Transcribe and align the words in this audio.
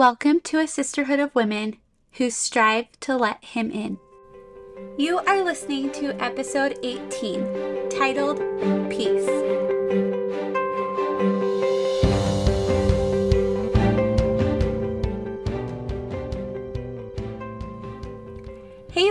Welcome 0.00 0.40
to 0.44 0.58
a 0.58 0.66
sisterhood 0.66 1.20
of 1.20 1.34
women 1.34 1.76
who 2.12 2.30
strive 2.30 2.86
to 3.00 3.18
let 3.18 3.44
Him 3.44 3.70
in. 3.70 3.98
You 4.96 5.18
are 5.18 5.44
listening 5.44 5.92
to 5.92 6.18
episode 6.24 6.78
18, 6.82 7.90
titled 7.90 8.38
Peace. 8.88 9.69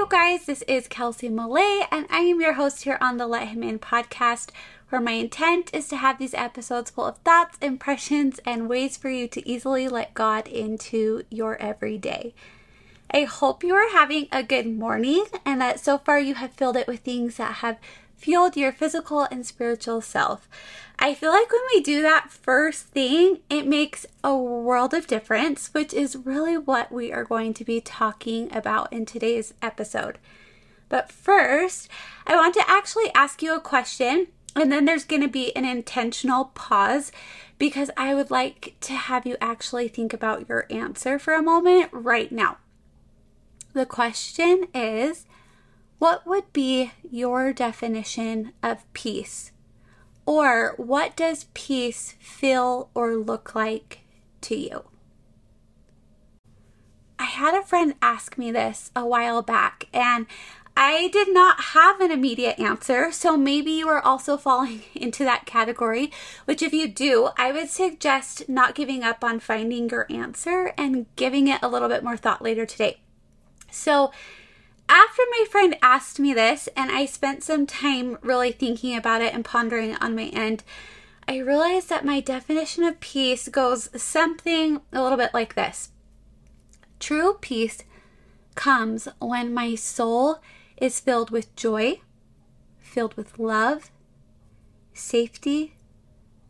Guys, 0.10 0.46
this 0.46 0.64
is 0.64 0.88
Kelsie 0.88 1.30
Millay, 1.30 1.86
and 1.91 2.07
I 2.09 2.21
am 2.21 2.41
your 2.41 2.54
host 2.54 2.84
here 2.84 2.98
on 3.00 3.18
the 3.18 3.28
Let 3.28 3.50
Him 3.50 3.62
In 3.62 3.78
podcast, 3.78 4.50
where 4.89 5.00
my 5.00 5.12
intent 5.12 5.70
is 5.71 5.88
to 5.89 5.98
have 5.98 6.18
these 6.18 6.34
episodes 6.34 6.89
full 6.89 7.05
of 7.05 7.20
thoughts, 7.20 7.59
impressions, 7.62 8.40
and 8.44 8.68
ways 8.68 8.98
for 8.98 9.12
you 9.12 9.27
to 9.27 9.48
easily 9.48 9.88
let 9.88 10.16
God 10.16 10.48
into 10.48 11.26
your 11.30 11.62
everyday. 11.62 12.34
I 13.12 13.26
hope 13.26 13.64
you 13.64 13.76
are 13.76 13.91
having 13.91 14.27
a 14.31 14.41
good 14.41 14.66
morning 14.66 15.26
and 15.45 15.62
that 15.62 15.80
so 15.80 16.00
far 16.00 16.20
you 16.20 16.34
have 16.34 16.53
filled 16.53 16.78
it 16.78 16.88
with 16.88 17.02
things 17.02 17.36
that 17.36 17.58
have 17.58 17.78
fueled 18.20 18.58
your 18.58 18.72
physical 18.72 19.22
and 19.32 19.46
spiritual 19.46 20.02
self. 20.02 20.48
I 21.00 21.14
feel 21.14 21.32
like 21.32 21.50
when 21.52 21.62
we 21.73 21.82
do 21.82 22.02
that 22.02 22.30
first 22.30 22.88
thing, 22.88 23.40
it 23.50 23.66
makes 23.66 24.05
a 24.23 24.36
world 24.36 24.94
of 24.94 25.08
difference, 25.08 25.73
which 25.73 25.94
is 25.94 26.18
really 26.18 26.58
what 26.58 26.92
we 26.92 27.14
are 27.14 27.23
going 27.23 27.54
to 27.55 27.64
be 27.64 27.80
talking 27.80 28.54
about 28.54 28.92
in 28.92 29.05
today's 29.05 29.54
episode. 29.62 30.18
But 30.90 31.12
first, 31.12 31.88
I 32.28 32.36
want 32.36 32.54
to 32.55 32.70
actually 32.70 33.12
ask 33.16 33.42
you 33.42 33.55
a 33.55 33.62
question, 33.62 34.28
and 34.56 34.72
then 34.72 34.84
there's 34.84 35.06
going 35.06 35.22
to 35.22 35.30
be 35.30 35.56
an 35.56 35.64
intentional 35.64 36.45
pause 36.54 37.14
because 37.58 37.92
I 37.95 38.14
would 38.14 38.31
like 38.31 38.76
to 38.81 38.94
have 38.94 39.26
you 39.26 39.38
actually 39.40 39.88
think 39.88 40.14
about 40.14 40.50
your 40.50 40.66
answer 40.70 41.17
for 41.17 41.34
a 41.34 41.42
moment 41.42 41.90
right 41.94 42.31
now. 42.31 42.58
The 43.73 43.86
question 43.86 44.66
is 44.73 45.26
what 46.00 46.25
would 46.25 46.52
be 46.53 46.92
your 47.09 47.53
definition 47.53 48.53
of 48.64 48.92
peace? 48.94 49.52
Or 50.25 50.73
what 50.78 51.16
does 51.16 51.47
peace 51.53 52.16
feel 52.19 52.89
or 52.94 53.16
look 53.16 53.53
like 53.53 54.00
to 54.42 54.55
you? 54.55 54.86
I 57.20 57.25
had 57.25 57.53
a 57.53 57.66
friend 57.66 57.95
ask 58.02 58.38
me 58.38 58.50
this 58.50 58.92
a 58.95 59.05
while 59.05 59.42
back, 59.42 59.88
and 59.94 60.25
I 60.77 61.09
did 61.09 61.33
not 61.33 61.59
have 61.59 62.00
an 62.00 62.11
immediate 62.11 62.58
answer, 62.58 63.11
so 63.11 63.36
maybe 63.36 63.72
you 63.72 63.89
are 63.89 64.02
also 64.02 64.38
falling 64.38 64.83
into 64.95 65.25
that 65.25 65.45
category, 65.45 66.14
which, 66.45 66.61
if 66.61 66.72
you 66.72 66.88
do, 66.88 67.30
I 67.38 67.52
would 67.52 67.70
suggest 67.70 68.47
not 68.47 68.73
giving 68.75 69.03
up 69.03 69.22
on 69.22 69.42
finding 69.42 69.89
your 69.89 70.08
answer 70.09 70.73
and 70.77 71.08
giving 71.17 71.50
it 71.50 71.59
a 71.61 71.67
little 71.67 71.89
bit 71.89 72.05
more 72.05 72.16
thought 72.16 72.42
later 72.42 72.66
today. 72.66 73.02
So, 73.70 74.11
after 74.90 75.22
my 75.32 75.45
friend 75.50 75.78
asked 75.84 76.20
me 76.20 76.34
this, 76.34 76.68
and 76.76 76.92
I 76.92 77.06
spent 77.06 77.44
some 77.44 77.68
time 77.68 78.18
really 78.22 78.52
thinking 78.52 78.98
about 78.98 79.22
it 79.22 79.34
and 79.34 79.45
pondering 79.45 79.95
on 79.95 80.16
my 80.16 80.26
end, 80.26 80.64
I 81.28 81.38
realized 81.38 81.90
that 81.90 82.04
my 82.04 82.20
definition 82.20 82.84
of 82.84 83.00
peace 83.00 83.48
goes 83.50 83.90
something 84.02 84.82
a 84.92 85.02
little 85.02 85.17
bit 85.17 85.32
like 85.32 85.54
this 85.54 85.92
True 87.00 87.38
peace 87.40 87.84
comes 88.56 89.08
when 89.20 89.54
my 89.54 89.76
soul 89.76 90.42
is 90.78 91.00
filled 91.00 91.30
with 91.30 91.56
joy, 91.56 92.02
filled 92.80 93.14
with 93.16 93.38
love, 93.38 93.92
safety, 94.92 95.76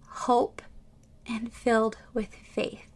hope, 0.07 0.61
and 1.27 1.51
filled 1.51 1.97
with 2.13 2.33
faith. 2.33 2.89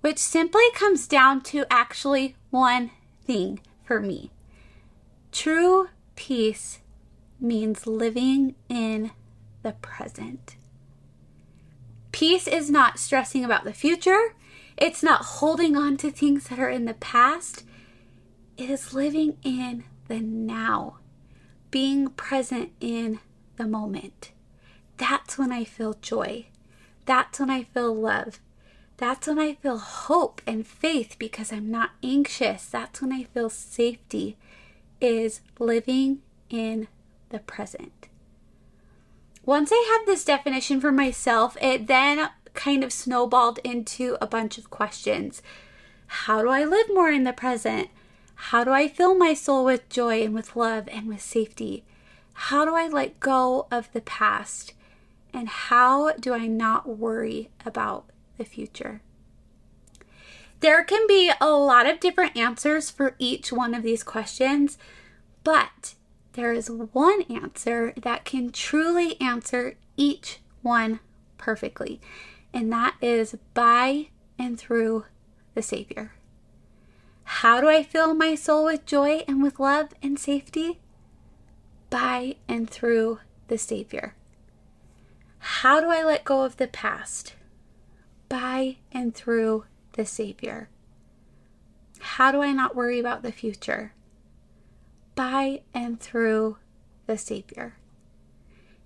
Which 0.00 0.18
simply 0.18 0.70
comes 0.74 1.08
down 1.08 1.42
to 1.42 1.66
actually 1.70 2.36
one 2.50 2.92
thing 3.26 3.60
for 3.88 4.00
me. 4.00 4.30
True 5.32 5.88
peace 6.14 6.80
means 7.40 7.86
living 7.86 8.54
in 8.68 9.12
the 9.62 9.72
present. 9.72 10.56
Peace 12.12 12.46
is 12.46 12.70
not 12.70 12.98
stressing 12.98 13.44
about 13.44 13.64
the 13.64 13.72
future. 13.72 14.34
It's 14.76 15.02
not 15.02 15.24
holding 15.24 15.74
on 15.74 15.96
to 15.98 16.10
things 16.10 16.48
that 16.48 16.58
are 16.58 16.68
in 16.68 16.84
the 16.84 16.94
past. 16.94 17.64
It 18.58 18.68
is 18.68 18.92
living 18.92 19.38
in 19.42 19.84
the 20.06 20.20
now, 20.20 20.98
being 21.70 22.10
present 22.10 22.72
in 22.80 23.20
the 23.56 23.66
moment. 23.66 24.32
That's 24.98 25.38
when 25.38 25.50
I 25.50 25.64
feel 25.64 25.94
joy. 25.94 26.46
That's 27.06 27.40
when 27.40 27.48
I 27.48 27.62
feel 27.62 27.94
love. 27.94 28.38
That's 28.98 29.28
when 29.28 29.38
I 29.38 29.54
feel 29.54 29.78
hope 29.78 30.42
and 30.44 30.66
faith 30.66 31.16
because 31.20 31.52
I'm 31.52 31.70
not 31.70 31.92
anxious. 32.02 32.66
That's 32.66 33.00
when 33.00 33.12
I 33.12 33.22
feel 33.22 33.48
safety, 33.48 34.36
is 35.00 35.40
living 35.60 36.18
in 36.50 36.88
the 37.30 37.38
present. 37.38 38.08
Once 39.46 39.70
I 39.72 39.98
had 39.98 40.04
this 40.04 40.24
definition 40.24 40.80
for 40.80 40.90
myself, 40.90 41.56
it 41.62 41.86
then 41.86 42.28
kind 42.54 42.82
of 42.82 42.92
snowballed 42.92 43.60
into 43.62 44.18
a 44.20 44.26
bunch 44.26 44.58
of 44.58 44.68
questions. 44.68 45.42
How 46.08 46.42
do 46.42 46.48
I 46.48 46.64
live 46.64 46.88
more 46.92 47.10
in 47.10 47.22
the 47.22 47.32
present? 47.32 47.88
How 48.34 48.64
do 48.64 48.72
I 48.72 48.88
fill 48.88 49.14
my 49.14 49.32
soul 49.32 49.64
with 49.64 49.88
joy 49.88 50.24
and 50.24 50.34
with 50.34 50.56
love 50.56 50.88
and 50.90 51.06
with 51.06 51.22
safety? 51.22 51.84
How 52.32 52.64
do 52.64 52.74
I 52.74 52.88
let 52.88 53.20
go 53.20 53.68
of 53.70 53.92
the 53.92 54.00
past? 54.00 54.74
And 55.32 55.48
how 55.48 56.12
do 56.14 56.34
I 56.34 56.48
not 56.48 56.98
worry 56.98 57.50
about 57.64 58.06
the 58.38 58.44
future? 58.44 59.02
There 60.60 60.82
can 60.82 61.06
be 61.06 61.30
a 61.40 61.50
lot 61.50 61.86
of 61.86 62.00
different 62.00 62.36
answers 62.36 62.90
for 62.90 63.14
each 63.18 63.52
one 63.52 63.74
of 63.74 63.82
these 63.82 64.02
questions, 64.02 64.78
but 65.44 65.94
there 66.32 66.52
is 66.52 66.70
one 66.70 67.22
answer 67.22 67.92
that 67.96 68.24
can 68.24 68.50
truly 68.50 69.20
answer 69.20 69.76
each 69.96 70.40
one 70.62 71.00
perfectly, 71.36 72.00
and 72.52 72.72
that 72.72 72.94
is 73.00 73.36
by 73.54 74.08
and 74.38 74.58
through 74.58 75.04
the 75.54 75.62
Savior. 75.62 76.12
How 77.24 77.60
do 77.60 77.68
I 77.68 77.82
fill 77.82 78.14
my 78.14 78.34
soul 78.34 78.64
with 78.64 78.86
joy 78.86 79.22
and 79.28 79.42
with 79.42 79.60
love 79.60 79.90
and 80.02 80.18
safety? 80.18 80.80
By 81.90 82.36
and 82.48 82.68
through 82.68 83.20
the 83.48 83.58
Savior. 83.58 84.14
How 85.38 85.80
do 85.80 85.88
I 85.88 86.02
let 86.02 86.24
go 86.24 86.44
of 86.44 86.56
the 86.56 86.66
past? 86.66 87.34
By 88.28 88.76
and 88.92 89.14
through 89.14 89.64
the 89.92 90.04
Savior. 90.04 90.68
How 92.00 92.30
do 92.30 92.42
I 92.42 92.52
not 92.52 92.76
worry 92.76 93.00
about 93.00 93.22
the 93.22 93.32
future? 93.32 93.92
By 95.14 95.62
and 95.74 95.98
through 96.00 96.58
the 97.06 97.18
Savior. 97.18 97.76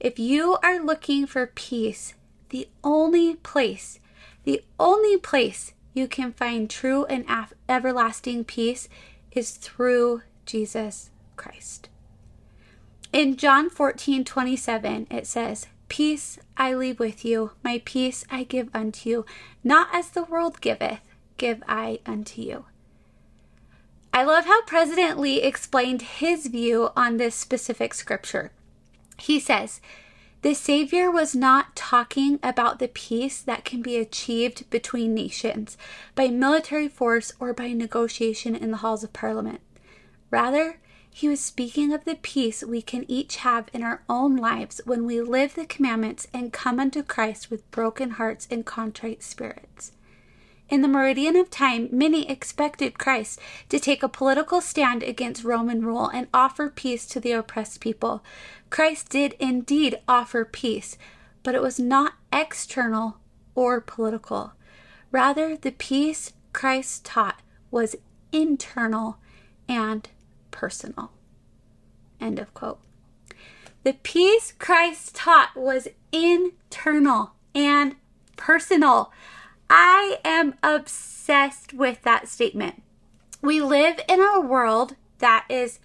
If 0.00 0.18
you 0.18 0.58
are 0.62 0.80
looking 0.80 1.26
for 1.26 1.46
peace, 1.46 2.14
the 2.48 2.68
only 2.82 3.36
place, 3.36 4.00
the 4.44 4.64
only 4.78 5.16
place 5.16 5.72
you 5.94 6.08
can 6.08 6.32
find 6.32 6.68
true 6.68 7.04
and 7.06 7.24
af- 7.28 7.54
everlasting 7.68 8.44
peace 8.44 8.88
is 9.30 9.52
through 9.52 10.22
Jesus 10.46 11.10
Christ. 11.36 11.88
In 13.12 13.36
John 13.36 13.68
14 13.68 14.24
27, 14.24 15.06
it 15.10 15.26
says, 15.26 15.66
Peace 15.92 16.38
I 16.56 16.72
leave 16.72 16.98
with 16.98 17.22
you, 17.22 17.50
my 17.62 17.82
peace 17.84 18.24
I 18.30 18.44
give 18.44 18.70
unto 18.72 19.10
you. 19.10 19.26
Not 19.62 19.88
as 19.92 20.08
the 20.08 20.22
world 20.22 20.62
giveth, 20.62 21.00
give 21.36 21.62
I 21.68 22.00
unto 22.06 22.40
you. 22.40 22.64
I 24.10 24.24
love 24.24 24.46
how 24.46 24.62
President 24.62 25.20
Lee 25.20 25.42
explained 25.42 26.00
his 26.00 26.46
view 26.46 26.88
on 26.96 27.18
this 27.18 27.34
specific 27.34 27.92
scripture. 27.92 28.52
He 29.18 29.38
says, 29.38 29.82
the 30.40 30.54
Savior 30.54 31.10
was 31.10 31.34
not 31.36 31.76
talking 31.76 32.38
about 32.42 32.78
the 32.78 32.88
peace 32.88 33.42
that 33.42 33.66
can 33.66 33.82
be 33.82 33.98
achieved 33.98 34.70
between 34.70 35.12
nations 35.12 35.76
by 36.14 36.28
military 36.28 36.88
force 36.88 37.34
or 37.38 37.52
by 37.52 37.74
negotiation 37.74 38.56
in 38.56 38.70
the 38.70 38.78
halls 38.78 39.04
of 39.04 39.12
Parliament. 39.12 39.60
Rather, 40.30 40.78
he 41.14 41.28
was 41.28 41.40
speaking 41.40 41.92
of 41.92 42.04
the 42.04 42.14
peace 42.14 42.64
we 42.64 42.80
can 42.80 43.04
each 43.08 43.36
have 43.36 43.68
in 43.74 43.82
our 43.82 44.02
own 44.08 44.34
lives 44.34 44.80
when 44.86 45.04
we 45.04 45.20
live 45.20 45.54
the 45.54 45.66
commandments 45.66 46.26
and 46.32 46.54
come 46.54 46.80
unto 46.80 47.02
Christ 47.02 47.50
with 47.50 47.70
broken 47.70 48.12
hearts 48.12 48.48
and 48.50 48.64
contrite 48.64 49.22
spirits. 49.22 49.92
In 50.70 50.80
the 50.80 50.88
meridian 50.88 51.36
of 51.36 51.50
time, 51.50 51.90
many 51.92 52.26
expected 52.30 52.98
Christ 52.98 53.38
to 53.68 53.78
take 53.78 54.02
a 54.02 54.08
political 54.08 54.62
stand 54.62 55.02
against 55.02 55.44
Roman 55.44 55.84
rule 55.84 56.08
and 56.08 56.28
offer 56.32 56.70
peace 56.70 57.04
to 57.08 57.20
the 57.20 57.32
oppressed 57.32 57.80
people. 57.80 58.24
Christ 58.70 59.10
did 59.10 59.34
indeed 59.38 59.98
offer 60.08 60.46
peace, 60.46 60.96
but 61.42 61.54
it 61.54 61.60
was 61.60 61.78
not 61.78 62.14
external 62.32 63.18
or 63.54 63.82
political. 63.82 64.54
Rather, 65.10 65.58
the 65.58 65.72
peace 65.72 66.32
Christ 66.54 67.04
taught 67.04 67.42
was 67.70 67.96
internal 68.32 69.18
and 69.68 70.08
personal. 70.52 71.10
End 72.20 72.38
of 72.38 72.54
quote. 72.54 72.80
The 73.82 73.94
peace 73.94 74.52
Christ 74.56 75.16
taught 75.16 75.56
was 75.56 75.88
internal 76.12 77.32
and 77.52 77.96
personal. 78.36 79.12
I 79.68 80.18
am 80.24 80.54
obsessed 80.62 81.72
with 81.72 82.02
that 82.02 82.28
statement. 82.28 82.82
We 83.40 83.60
live 83.60 84.00
in 84.08 84.20
a 84.20 84.40
world 84.40 84.94
that 85.18 85.46
is 85.48 85.80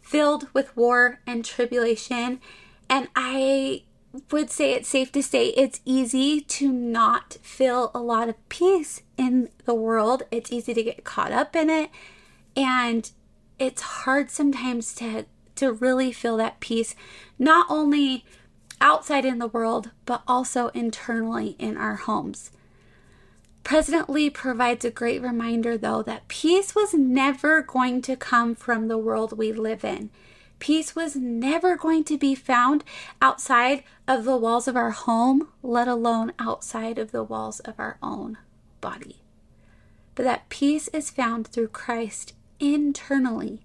filled 0.00 0.48
with 0.52 0.76
war 0.76 1.20
and 1.26 1.44
tribulation, 1.44 2.40
and 2.88 3.08
I 3.14 3.82
would 4.30 4.50
say 4.50 4.72
it's 4.72 4.88
safe 4.88 5.12
to 5.12 5.22
say 5.22 5.48
it's 5.48 5.80
easy 5.84 6.40
to 6.40 6.72
not 6.72 7.34
feel 7.42 7.90
a 7.94 7.98
lot 8.00 8.28
of 8.28 8.48
peace 8.48 9.02
in 9.16 9.50
the 9.66 9.74
world. 9.74 10.22
It's 10.30 10.50
easy 10.50 10.74
to 10.74 10.82
get 10.82 11.04
caught 11.04 11.32
up 11.32 11.54
in 11.54 11.70
it, 11.70 11.90
and 12.56 13.10
it's 13.58 13.82
hard 13.82 14.30
sometimes 14.30 14.94
to 14.94 15.26
to 15.56 15.72
really 15.72 16.12
feel 16.12 16.36
that 16.36 16.60
peace 16.60 16.94
not 17.38 17.66
only 17.70 18.24
outside 18.80 19.24
in 19.24 19.38
the 19.38 19.46
world 19.46 19.90
but 20.04 20.22
also 20.28 20.68
internally 20.68 21.56
in 21.58 21.76
our 21.76 21.96
homes. 21.96 22.50
President 23.66 24.08
Lee 24.08 24.30
provides 24.30 24.84
a 24.84 24.92
great 24.92 25.20
reminder, 25.20 25.76
though, 25.76 26.00
that 26.00 26.28
peace 26.28 26.76
was 26.76 26.94
never 26.94 27.62
going 27.62 28.00
to 28.02 28.14
come 28.14 28.54
from 28.54 28.86
the 28.86 28.96
world 28.96 29.36
we 29.36 29.50
live 29.52 29.84
in. 29.84 30.08
Peace 30.60 30.94
was 30.94 31.16
never 31.16 31.76
going 31.76 32.04
to 32.04 32.16
be 32.16 32.36
found 32.36 32.84
outside 33.20 33.82
of 34.06 34.24
the 34.24 34.36
walls 34.36 34.68
of 34.68 34.76
our 34.76 34.92
home, 34.92 35.48
let 35.64 35.88
alone 35.88 36.32
outside 36.38 36.96
of 36.96 37.10
the 37.10 37.24
walls 37.24 37.58
of 37.58 37.74
our 37.80 37.98
own 38.00 38.38
body. 38.80 39.16
But 40.14 40.22
that 40.22 40.48
peace 40.48 40.86
is 40.92 41.10
found 41.10 41.48
through 41.48 41.68
Christ 41.68 42.34
internally 42.58 43.60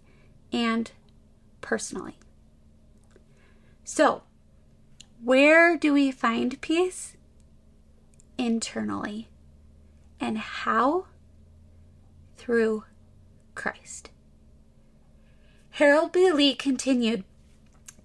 and 0.52 0.92
personally. 1.62 2.18
So, 3.84 4.24
where 5.24 5.78
do 5.78 5.94
we 5.94 6.12
find 6.12 6.60
peace? 6.62 7.16
Internally. 8.38 9.28
And 10.20 10.38
how? 10.38 11.06
Through 12.38 12.86
Christ. 13.56 14.10
Harold 15.72 16.12
B. 16.12 16.32
Lee 16.32 16.56
continued 16.56 17.24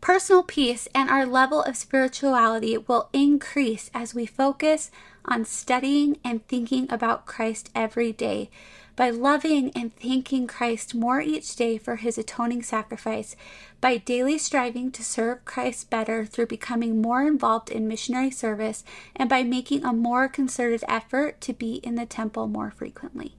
Personal 0.01 0.45
peace 0.45 0.87
and 0.95 1.11
our 1.11 1.27
level 1.27 1.63
of 1.63 1.77
spirituality 1.77 2.79
will 2.79 3.09
increase 3.13 3.91
as 3.93 4.15
we 4.15 4.25
focus 4.25 4.91
on 5.27 5.45
studying 5.45 6.19
and 6.25 6.47
thinking 6.47 6.91
about 6.91 7.27
Christ 7.27 7.71
every 7.75 8.13
day 8.13 8.51
by 8.97 9.11
loving 9.11 9.71
and 9.77 9.95
thanking 9.95 10.47
Christ 10.47 10.95
more 10.95 11.21
each 11.21 11.55
day 11.55 11.77
for 11.77 11.97
his 11.97 12.17
atoning 12.17 12.63
sacrifice, 12.63 13.37
by 13.81 13.99
daily 13.99 14.39
striving 14.39 14.91
to 14.93 15.05
serve 15.05 15.45
Christ 15.45 15.91
better 15.91 16.25
through 16.25 16.47
becoming 16.47 17.03
more 17.03 17.23
involved 17.23 17.71
in 17.71 17.87
missionary 17.87 18.31
service, 18.31 18.85
and 19.15 19.29
by 19.29 19.43
making 19.43 19.85
a 19.85 19.93
more 19.93 20.29
concerted 20.29 20.83
effort 20.89 21.43
to 21.43 21.53
be 21.53 21.75
in 21.77 21.97
the 21.97 22.07
temple 22.07 22.49
more 22.49 22.71
frequently. 22.71 23.35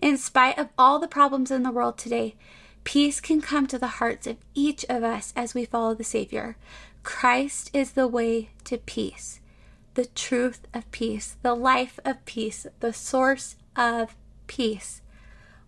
In 0.00 0.18
spite 0.18 0.58
of 0.58 0.68
all 0.76 0.98
the 0.98 1.08
problems 1.08 1.50
in 1.50 1.62
the 1.62 1.70
world 1.70 1.96
today, 1.96 2.34
peace 2.84 3.20
can 3.20 3.40
come 3.40 3.66
to 3.66 3.78
the 3.78 3.86
hearts 3.86 4.26
of 4.26 4.36
each 4.54 4.84
of 4.90 5.02
us 5.02 5.32
as 5.34 5.54
we 5.54 5.64
follow 5.64 5.94
the 5.94 6.04
Savior. 6.04 6.56
Christ 7.02 7.70
is 7.72 7.92
the 7.92 8.06
way 8.06 8.50
to 8.64 8.76
peace, 8.76 9.39
the 9.94 10.06
truth 10.06 10.66
of 10.72 10.90
peace, 10.92 11.36
the 11.42 11.54
life 11.54 11.98
of 12.04 12.24
peace, 12.24 12.66
the 12.80 12.92
source 12.92 13.56
of 13.76 14.16
peace. 14.46 15.02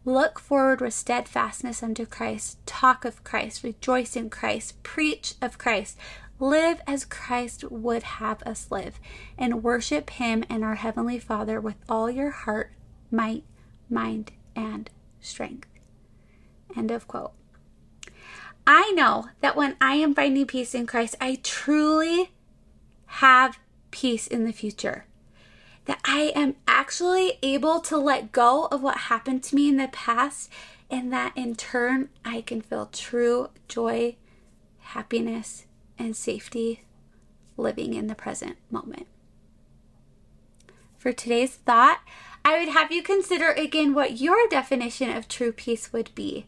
Look 0.04 0.38
forward 0.38 0.80
with 0.80 0.94
steadfastness 0.94 1.82
unto 1.82 2.06
Christ. 2.06 2.58
Talk 2.66 3.04
of 3.04 3.22
Christ. 3.22 3.62
Rejoice 3.62 4.16
in 4.16 4.30
Christ. 4.30 4.82
Preach 4.82 5.34
of 5.40 5.58
Christ. 5.58 5.96
Live 6.40 6.80
as 6.88 7.04
Christ 7.04 7.62
would 7.70 8.02
have 8.02 8.42
us 8.42 8.66
live. 8.70 8.98
And 9.38 9.62
worship 9.62 10.10
Him 10.10 10.44
and 10.48 10.64
our 10.64 10.75
Heavenly 10.75 11.20
Father 11.20 11.60
with 11.60 11.76
all 11.88 12.10
your 12.10 12.30
heart, 12.30 12.72
might, 13.12 13.44
mind, 13.88 14.32
and 14.56 14.90
strength. 15.20 15.68
End 16.76 16.90
of 16.90 17.06
quote. 17.06 17.32
I 18.66 18.92
know 18.92 19.26
that 19.40 19.56
when 19.56 19.76
I 19.80 19.94
am 19.94 20.14
finding 20.14 20.46
peace 20.46 20.75
in 20.75 20.86
Christ, 20.86 21.14
I 21.20 21.38
truly 21.42 22.32
have 23.06 23.58
peace 23.92 24.26
in 24.26 24.44
the 24.44 24.52
future 24.52 25.04
that 25.84 26.00
I 26.04 26.32
am 26.34 26.56
actually 26.66 27.38
able 27.42 27.80
to 27.80 27.96
let 27.96 28.32
go 28.32 28.66
of 28.66 28.82
what 28.82 28.96
happened 28.96 29.42
to 29.44 29.54
me 29.56 29.68
in 29.68 29.76
the 29.76 29.88
past, 29.88 30.50
and 30.90 31.12
that 31.12 31.32
in 31.36 31.56
turn 31.56 32.08
I 32.24 32.42
can 32.42 32.60
feel 32.60 32.86
true 32.86 33.50
joy, 33.68 34.16
happiness, 34.78 35.66
and 35.98 36.16
safety 36.16 36.84
living 37.56 37.94
in 37.94 38.06
the 38.06 38.14
present 38.14 38.56
moment. 38.70 39.06
For 40.96 41.12
today's 41.12 41.56
thought, 41.56 42.00
I 42.44 42.58
would 42.58 42.68
have 42.68 42.92
you 42.92 43.02
consider 43.02 43.50
again 43.50 43.94
what 43.94 44.20
your 44.20 44.48
definition 44.48 45.10
of 45.10 45.28
true 45.28 45.52
peace 45.52 45.92
would 45.92 46.14
be 46.14 46.46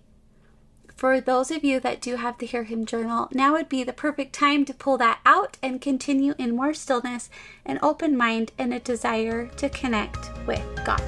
for 1.05 1.21
those 1.21 1.51
of 1.51 1.63
you 1.63 1.79
that 1.81 2.01
do 2.01 2.17
have 2.17 2.39
the 2.39 2.47
Hear 2.47 2.63
Him 2.63 2.87
journal, 2.87 3.29
now 3.31 3.53
would 3.53 3.69
be 3.69 3.85
the 3.85 3.93
perfect 3.93 4.33
time 4.33 4.65
to 4.65 4.73
pull 4.73 4.97
that 4.97 5.21
out 5.27 5.59
and 5.63 5.79
continue 5.79 6.35
in 6.39 6.57
more 6.57 6.73
stillness, 6.73 7.29
an 7.67 7.79
open 7.83 8.17
mind, 8.17 8.53
and 8.57 8.73
a 8.73 8.81
desire 8.81 9.49
to 9.59 9.69
connect 9.69 10.31
with 10.47 10.65
God. 10.83 11.03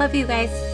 Love 0.00 0.12
you 0.12 0.26
guys. 0.26 0.69